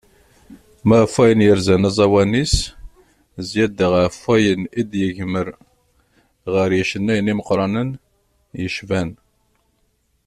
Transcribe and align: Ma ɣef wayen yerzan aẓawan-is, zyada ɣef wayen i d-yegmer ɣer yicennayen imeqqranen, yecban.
Ma 0.87 0.95
ɣef 1.01 1.13
wayen 1.17 1.45
yerzan 1.45 1.87
aẓawan-is, 1.89 2.55
zyada 3.49 3.87
ɣef 4.05 4.17
wayen 4.25 4.61
i 4.79 4.81
d-yegmer 4.91 5.47
ɣer 6.53 6.69
yicennayen 6.77 7.31
imeqqranen, 7.31 7.89
yecban. 8.61 9.09